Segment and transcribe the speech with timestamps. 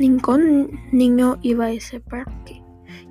[0.00, 2.62] Ningún niño iba a ese parque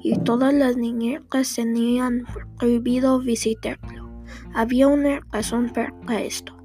[0.01, 2.25] y todas las niñeras tenían
[2.57, 4.09] prohibido visitarlo.
[4.55, 6.57] Había una razón para esto.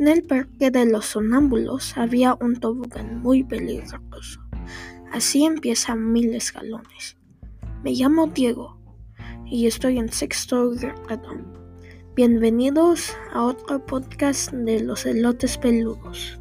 [0.00, 4.40] En el parque de los sonámbulos había un tobogán muy peligroso.
[5.12, 7.16] Así empiezan mil escalones.
[7.84, 8.80] Me llamo Diego
[9.46, 11.36] y estoy en sexto grado.
[12.16, 16.40] Bienvenidos a otro podcast de los elotes peludos.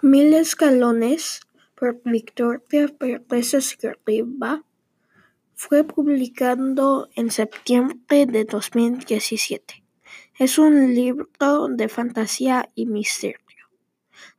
[0.00, 1.40] Mil escalones
[1.74, 4.64] por Victoria Pérez Escriba
[5.54, 9.84] fue publicado en septiembre de 2017.
[10.38, 13.38] Es un libro de fantasía y misterio.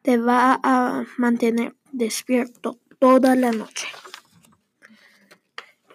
[0.02, 3.88] Te va a mantener despierto toda la noche.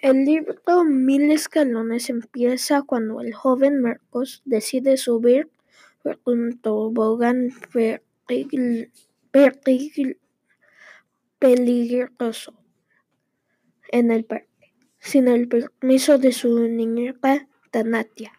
[0.00, 5.50] El libro Mil escalones empieza cuando el joven Marcos decide subir
[6.02, 7.50] por un tobogán
[11.38, 12.54] peligroso
[13.90, 18.32] en el parque, sin el permiso de su niñera Tanatia.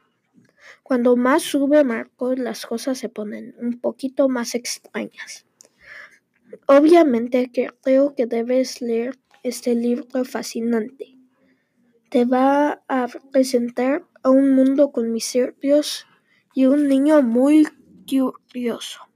[0.84, 5.46] Cuando más sube Marcos, las cosas se ponen un poquito más extrañas.
[6.66, 7.52] Obviamente
[7.84, 11.16] creo que debes leer este libro fascinante.
[12.10, 16.08] Te va a presentar a un mundo con misterios
[16.56, 17.68] y un niño muy
[18.08, 19.09] curioso.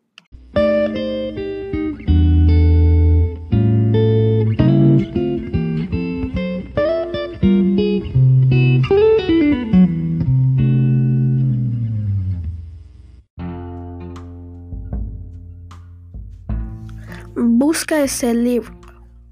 [17.36, 18.80] Busca ese libro,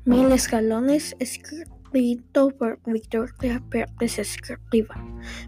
[0.06, 4.96] Mil Escalones, escrito por Victoria Pérez Escriba.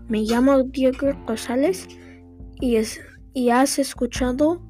[0.07, 1.87] Me llamo Diego Rosales
[2.61, 3.01] y, es,
[3.33, 4.61] y has escuchado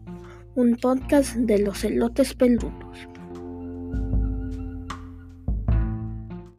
[0.56, 3.10] un podcast de los elotes peludos.